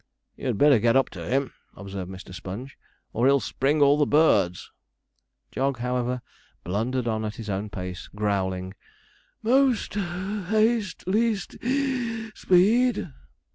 'You'd 0.35 0.57
better 0.57 0.79
get 0.79 0.95
up 0.95 1.11
to 1.11 1.27
him,' 1.27 1.53
observed 1.75 2.09
Mr. 2.09 2.33
Sponge, 2.33 2.75
'or 3.13 3.27
he'll 3.27 3.39
spring 3.39 3.83
all 3.83 3.97
the 3.99 4.07
birds.' 4.07 4.71
Jog, 5.51 5.77
however, 5.77 6.23
blundered 6.63 7.07
on 7.07 7.23
at 7.23 7.35
his 7.35 7.51
own 7.51 7.69
pace, 7.69 8.07
growling: 8.07 8.73
'Most 9.43 9.93
(puff) 9.93 10.47
haste, 10.47 11.03
least 11.07 11.55
(wheeze) 11.61 12.31
speed.' 12.33 13.11